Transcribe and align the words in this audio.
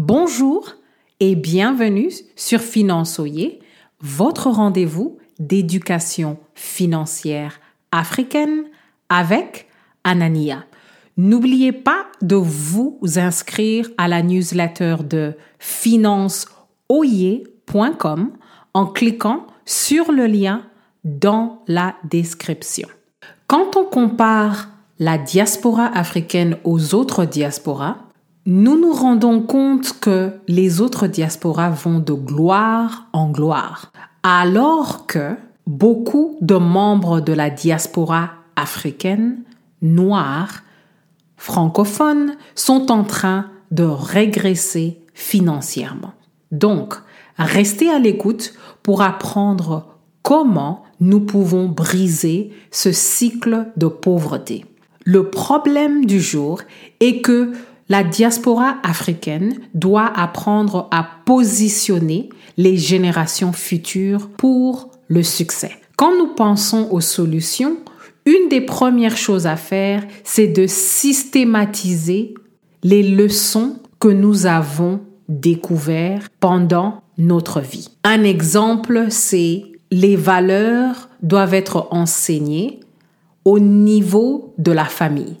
Bonjour 0.00 0.76
et 1.18 1.34
bienvenue 1.34 2.12
sur 2.36 2.60
Finançoyer, 2.60 3.58
votre 4.00 4.48
rendez-vous 4.48 5.18
d'éducation 5.40 6.38
financière 6.54 7.58
africaine 7.90 8.66
avec 9.08 9.66
Anania. 10.04 10.62
N'oubliez 11.16 11.72
pas 11.72 12.06
de 12.22 12.36
vous 12.36 13.00
inscrire 13.16 13.90
à 13.98 14.06
la 14.06 14.22
newsletter 14.22 14.98
de 15.02 15.34
financeoyer.com 15.58 18.30
en 18.74 18.86
cliquant 18.86 19.48
sur 19.64 20.12
le 20.12 20.26
lien 20.26 20.62
dans 21.02 21.64
la 21.66 21.96
description. 22.08 22.86
Quand 23.48 23.74
on 23.74 23.84
compare 23.84 24.68
la 25.00 25.18
diaspora 25.18 25.86
africaine 25.86 26.56
aux 26.62 26.94
autres 26.94 27.24
diasporas, 27.24 28.07
nous 28.50 28.80
nous 28.80 28.94
rendons 28.94 29.42
compte 29.42 30.00
que 30.00 30.32
les 30.48 30.80
autres 30.80 31.06
diasporas 31.06 31.68
vont 31.68 31.98
de 31.98 32.14
gloire 32.14 33.06
en 33.12 33.28
gloire, 33.28 33.92
alors 34.22 35.06
que 35.06 35.36
beaucoup 35.66 36.38
de 36.40 36.54
membres 36.54 37.20
de 37.20 37.34
la 37.34 37.50
diaspora 37.50 38.30
africaine, 38.56 39.42
noire, 39.82 40.62
francophone, 41.36 42.36
sont 42.54 42.90
en 42.90 43.04
train 43.04 43.50
de 43.70 43.84
régresser 43.84 44.98
financièrement. 45.12 46.14
Donc, 46.50 46.94
restez 47.36 47.90
à 47.90 47.98
l'écoute 47.98 48.54
pour 48.82 49.02
apprendre 49.02 49.98
comment 50.22 50.84
nous 51.00 51.20
pouvons 51.20 51.68
briser 51.68 52.50
ce 52.70 52.92
cycle 52.92 53.66
de 53.76 53.88
pauvreté. 53.88 54.64
Le 55.04 55.28
problème 55.28 56.06
du 56.06 56.18
jour 56.18 56.62
est 57.00 57.20
que 57.20 57.52
la 57.88 58.04
diaspora 58.04 58.76
africaine 58.82 59.60
doit 59.74 60.06
apprendre 60.06 60.88
à 60.90 61.06
positionner 61.24 62.28
les 62.56 62.76
générations 62.76 63.52
futures 63.52 64.28
pour 64.36 64.90
le 65.08 65.22
succès. 65.22 65.72
Quand 65.96 66.16
nous 66.16 66.34
pensons 66.34 66.88
aux 66.90 67.00
solutions, 67.00 67.78
une 68.26 68.48
des 68.50 68.60
premières 68.60 69.16
choses 69.16 69.46
à 69.46 69.56
faire, 69.56 70.04
c'est 70.22 70.48
de 70.48 70.66
systématiser 70.66 72.34
les 72.82 73.02
leçons 73.02 73.76
que 73.98 74.08
nous 74.08 74.46
avons 74.46 75.00
découvertes 75.28 76.30
pendant 76.40 77.02
notre 77.16 77.60
vie. 77.60 77.88
Un 78.04 78.22
exemple, 78.22 79.06
c'est 79.10 79.64
les 79.90 80.16
valeurs 80.16 81.08
doivent 81.22 81.54
être 81.54 81.88
enseignées 81.90 82.80
au 83.44 83.58
niveau 83.58 84.54
de 84.58 84.72
la 84.72 84.84
famille. 84.84 85.36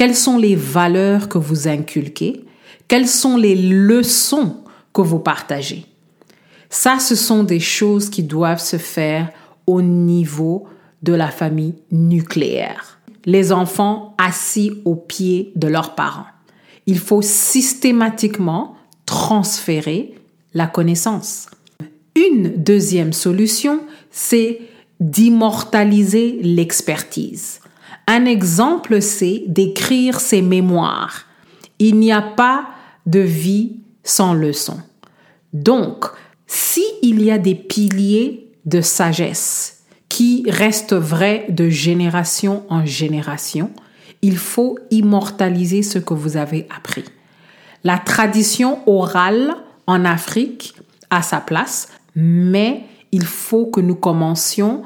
Quelles 0.00 0.16
sont 0.16 0.38
les 0.38 0.56
valeurs 0.56 1.28
que 1.28 1.36
vous 1.36 1.68
inculquez? 1.68 2.46
Quelles 2.88 3.06
sont 3.06 3.36
les 3.36 3.54
leçons 3.54 4.56
que 4.94 5.02
vous 5.02 5.18
partagez? 5.18 5.84
Ça, 6.70 6.98
ce 6.98 7.14
sont 7.14 7.44
des 7.44 7.60
choses 7.60 8.08
qui 8.08 8.22
doivent 8.22 8.62
se 8.62 8.78
faire 8.78 9.28
au 9.66 9.82
niveau 9.82 10.66
de 11.02 11.12
la 11.12 11.28
famille 11.28 11.74
nucléaire. 11.90 12.98
Les 13.26 13.52
enfants 13.52 14.14
assis 14.16 14.72
au 14.86 14.96
pied 14.96 15.52
de 15.54 15.68
leurs 15.68 15.94
parents. 15.94 16.28
Il 16.86 16.98
faut 16.98 17.20
systématiquement 17.20 18.76
transférer 19.04 20.14
la 20.54 20.66
connaissance. 20.66 21.46
Une 22.16 22.54
deuxième 22.56 23.12
solution, 23.12 23.80
c'est 24.10 24.62
d'immortaliser 24.98 26.38
l'expertise. 26.40 27.59
Un 28.12 28.24
exemple, 28.24 29.00
c'est 29.02 29.44
d'écrire 29.46 30.18
ses 30.18 30.42
mémoires. 30.42 31.26
Il 31.78 32.00
n'y 32.00 32.10
a 32.10 32.20
pas 32.20 32.66
de 33.06 33.20
vie 33.20 33.76
sans 34.02 34.34
leçon. 34.34 34.78
Donc, 35.52 36.06
s'il 36.48 37.22
y 37.22 37.30
a 37.30 37.38
des 37.38 37.54
piliers 37.54 38.50
de 38.64 38.80
sagesse 38.80 39.84
qui 40.08 40.44
restent 40.48 40.92
vrais 40.92 41.46
de 41.50 41.68
génération 41.68 42.64
en 42.68 42.84
génération, 42.84 43.70
il 44.22 44.38
faut 44.38 44.76
immortaliser 44.90 45.84
ce 45.84 46.00
que 46.00 46.12
vous 46.12 46.36
avez 46.36 46.66
appris. 46.76 47.04
La 47.84 47.98
tradition 47.98 48.80
orale 48.88 49.54
en 49.86 50.04
Afrique 50.04 50.74
a 51.10 51.22
sa 51.22 51.38
place, 51.38 51.86
mais 52.16 52.82
il 53.12 53.24
faut 53.24 53.66
que 53.66 53.80
nous 53.80 53.94
commencions 53.94 54.82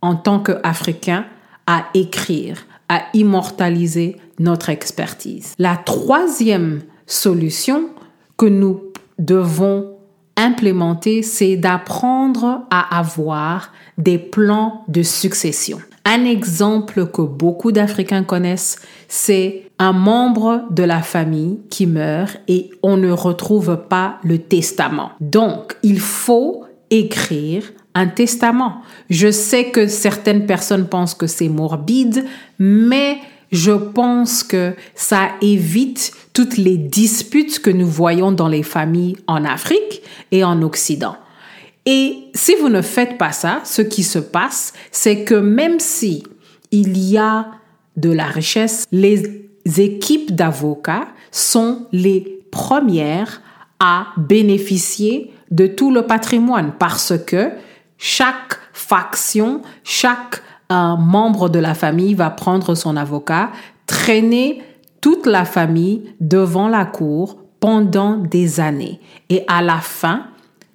en 0.00 0.16
tant 0.16 0.40
qu'Africains 0.40 1.26
à 1.66 1.86
écrire, 1.94 2.66
à 2.88 3.02
immortaliser 3.14 4.16
notre 4.38 4.68
expertise. 4.70 5.54
La 5.58 5.76
troisième 5.76 6.82
solution 7.06 7.88
que 8.36 8.46
nous 8.46 8.80
devons 9.18 9.94
implémenter, 10.36 11.22
c'est 11.22 11.56
d'apprendre 11.56 12.62
à 12.70 12.98
avoir 12.98 13.72
des 13.98 14.18
plans 14.18 14.84
de 14.88 15.02
succession. 15.02 15.78
Un 16.04 16.24
exemple 16.24 17.06
que 17.06 17.22
beaucoup 17.22 17.72
d'Africains 17.72 18.24
connaissent, 18.24 18.80
c'est 19.08 19.70
un 19.78 19.92
membre 19.92 20.64
de 20.70 20.82
la 20.82 21.00
famille 21.02 21.60
qui 21.70 21.86
meurt 21.86 22.38
et 22.46 22.70
on 22.82 22.96
ne 22.96 23.10
retrouve 23.10 23.84
pas 23.88 24.18
le 24.22 24.38
testament. 24.38 25.12
Donc, 25.20 25.76
il 25.82 26.00
faut 26.00 26.64
écrire 26.90 27.64
un 27.94 28.06
testament. 28.06 28.82
Je 29.10 29.30
sais 29.30 29.70
que 29.70 29.86
certaines 29.86 30.46
personnes 30.46 30.88
pensent 30.88 31.14
que 31.14 31.26
c'est 31.26 31.48
morbide, 31.48 32.24
mais 32.58 33.18
je 33.52 33.72
pense 33.72 34.42
que 34.42 34.74
ça 34.94 35.30
évite 35.40 36.12
toutes 36.32 36.56
les 36.56 36.76
disputes 36.76 37.60
que 37.60 37.70
nous 37.70 37.86
voyons 37.86 38.32
dans 38.32 38.48
les 38.48 38.64
familles 38.64 39.16
en 39.26 39.44
Afrique 39.44 40.02
et 40.32 40.42
en 40.42 40.60
Occident. 40.62 41.16
Et 41.86 42.16
si 42.34 42.54
vous 42.56 42.68
ne 42.68 42.82
faites 42.82 43.18
pas 43.18 43.32
ça, 43.32 43.60
ce 43.64 43.82
qui 43.82 44.02
se 44.02 44.18
passe, 44.18 44.72
c'est 44.90 45.22
que 45.22 45.34
même 45.34 45.78
si 45.78 46.24
il 46.70 46.98
y 46.98 47.18
a 47.18 47.46
de 47.96 48.10
la 48.10 48.24
richesse, 48.24 48.86
les 48.90 49.44
équipes 49.78 50.34
d'avocats 50.34 51.08
sont 51.30 51.86
les 51.92 52.40
premières 52.50 53.42
à 53.78 54.08
bénéficier 54.16 55.30
de 55.50 55.66
tout 55.66 55.92
le 55.92 56.02
patrimoine 56.02 56.72
parce 56.78 57.12
que 57.26 57.50
chaque 57.98 58.58
faction, 58.72 59.62
chaque 59.82 60.42
euh, 60.72 60.96
membre 60.96 61.48
de 61.48 61.58
la 61.58 61.74
famille 61.74 62.14
va 62.14 62.30
prendre 62.30 62.74
son 62.74 62.96
avocat, 62.96 63.50
traîner 63.86 64.62
toute 65.00 65.26
la 65.26 65.44
famille 65.44 66.02
devant 66.20 66.68
la 66.68 66.84
cour 66.84 67.38
pendant 67.60 68.16
des 68.16 68.60
années. 68.60 69.00
Et 69.30 69.44
à 69.48 69.62
la 69.62 69.78
fin, 69.78 70.26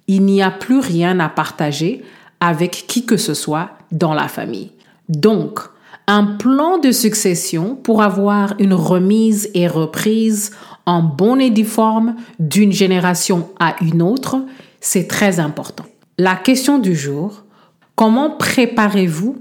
il 0.06 0.24
n'y 0.24 0.42
a 0.42 0.50
plus 0.50 0.78
rien 0.78 1.20
à 1.20 1.28
partager 1.28 2.04
avec 2.40 2.84
qui 2.88 3.06
que 3.06 3.16
ce 3.16 3.34
soit 3.34 3.70
dans 3.92 4.14
la 4.14 4.28
famille. 4.28 4.72
Donc, 5.08 5.60
un 6.06 6.24
plan 6.24 6.78
de 6.78 6.90
succession 6.90 7.76
pour 7.76 8.02
avoir 8.02 8.54
une 8.58 8.74
remise 8.74 9.50
et 9.54 9.68
reprise 9.68 10.52
en 10.86 11.02
bonne 11.02 11.40
et 11.40 11.50
due 11.50 11.64
forme 11.64 12.16
d'une 12.38 12.72
génération 12.72 13.48
à 13.60 13.76
une 13.80 14.02
autre, 14.02 14.38
c'est 14.80 15.06
très 15.06 15.38
important. 15.38 15.84
La 16.22 16.36
question 16.36 16.78
du 16.78 16.94
jour, 16.94 17.44
comment 17.96 18.28
préparez-vous 18.28 19.38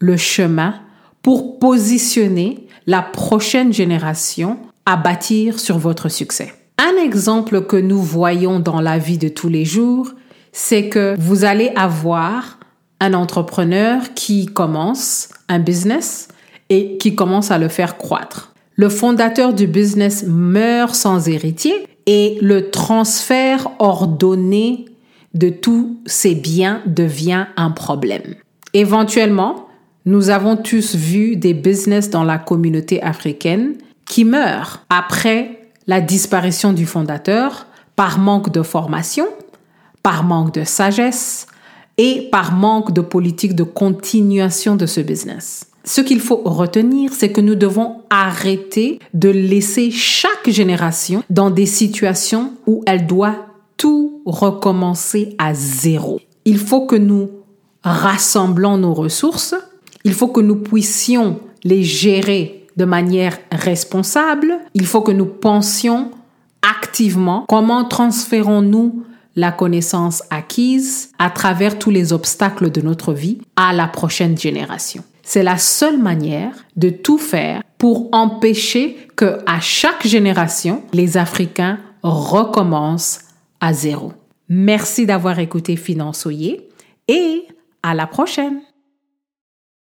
le 0.00 0.16
chemin 0.16 0.74
pour 1.22 1.60
positionner 1.60 2.66
la 2.88 3.00
prochaine 3.00 3.72
génération 3.72 4.58
à 4.86 4.96
bâtir 4.96 5.60
sur 5.60 5.78
votre 5.78 6.08
succès? 6.08 6.52
Un 6.78 7.00
exemple 7.00 7.64
que 7.64 7.76
nous 7.76 8.02
voyons 8.02 8.58
dans 8.58 8.80
la 8.80 8.98
vie 8.98 9.18
de 9.18 9.28
tous 9.28 9.48
les 9.48 9.64
jours, 9.64 10.10
c'est 10.50 10.88
que 10.88 11.14
vous 11.16 11.44
allez 11.44 11.70
avoir 11.76 12.58
un 12.98 13.14
entrepreneur 13.14 14.12
qui 14.16 14.46
commence 14.46 15.28
un 15.48 15.60
business 15.60 16.26
et 16.70 16.98
qui 16.98 17.14
commence 17.14 17.52
à 17.52 17.58
le 17.58 17.68
faire 17.68 17.98
croître. 17.98 18.52
Le 18.74 18.88
fondateur 18.88 19.54
du 19.54 19.68
business 19.68 20.24
meurt 20.26 20.96
sans 20.96 21.28
héritier 21.28 21.86
et 22.06 22.36
le 22.42 22.70
transfert 22.70 23.70
ordonné 23.78 24.86
de 25.34 25.48
tous 25.48 26.00
ces 26.06 26.34
biens 26.34 26.82
devient 26.86 27.46
un 27.56 27.70
problème. 27.70 28.34
Éventuellement, 28.74 29.68
nous 30.06 30.30
avons 30.30 30.56
tous 30.56 30.94
vu 30.94 31.36
des 31.36 31.54
business 31.54 32.10
dans 32.10 32.24
la 32.24 32.38
communauté 32.38 33.02
africaine 33.02 33.74
qui 34.06 34.24
meurent 34.24 34.84
après 34.88 35.60
la 35.86 36.00
disparition 36.00 36.72
du 36.72 36.86
fondateur 36.86 37.66
par 37.96 38.18
manque 38.18 38.50
de 38.50 38.62
formation, 38.62 39.26
par 40.02 40.24
manque 40.24 40.54
de 40.54 40.64
sagesse 40.64 41.46
et 41.98 42.28
par 42.32 42.52
manque 42.52 42.92
de 42.92 43.00
politique 43.02 43.54
de 43.54 43.62
continuation 43.62 44.74
de 44.74 44.86
ce 44.86 45.00
business. 45.00 45.66
Ce 45.84 46.00
qu'il 46.00 46.20
faut 46.20 46.42
retenir, 46.44 47.12
c'est 47.12 47.30
que 47.30 47.40
nous 47.40 47.54
devons 47.54 48.02
arrêter 48.10 48.98
de 49.14 49.28
laisser 49.28 49.90
chaque 49.90 50.48
génération 50.48 51.22
dans 51.30 51.50
des 51.50 51.66
situations 51.66 52.52
où 52.66 52.82
elle 52.86 53.06
doit 53.06 53.49
tout 53.80 54.20
recommencer 54.26 55.34
à 55.38 55.54
zéro. 55.54 56.20
Il 56.44 56.58
faut 56.58 56.84
que 56.84 56.96
nous 56.96 57.30
rassemblons 57.82 58.76
nos 58.76 58.92
ressources, 58.92 59.54
il 60.04 60.12
faut 60.12 60.28
que 60.28 60.42
nous 60.42 60.56
puissions 60.56 61.40
les 61.64 61.82
gérer 61.82 62.66
de 62.76 62.84
manière 62.84 63.38
responsable, 63.50 64.58
il 64.74 64.86
faut 64.86 65.00
que 65.00 65.12
nous 65.12 65.24
pensions 65.24 66.10
activement 66.60 67.46
comment 67.48 67.86
transférons-nous 67.86 69.02
la 69.34 69.50
connaissance 69.50 70.22
acquise 70.28 71.12
à 71.18 71.30
travers 71.30 71.78
tous 71.78 71.90
les 71.90 72.12
obstacles 72.12 72.70
de 72.70 72.82
notre 72.82 73.14
vie 73.14 73.38
à 73.56 73.72
la 73.72 73.86
prochaine 73.86 74.36
génération. 74.36 75.02
C'est 75.22 75.42
la 75.42 75.56
seule 75.56 75.98
manière 75.98 76.52
de 76.76 76.90
tout 76.90 77.16
faire 77.16 77.62
pour 77.78 78.10
empêcher 78.12 78.98
que 79.16 79.38
à 79.46 79.58
chaque 79.60 80.06
génération, 80.06 80.82
les 80.92 81.16
Africains 81.16 81.78
recommencent 82.02 83.20
à 83.60 83.72
zéro. 83.72 84.12
Merci 84.48 85.06
d'avoir 85.06 85.38
écouté 85.38 85.76
Finançoyer 85.76 86.68
et 87.08 87.46
à 87.82 87.94
la 87.94 88.06
prochaine. 88.06 88.60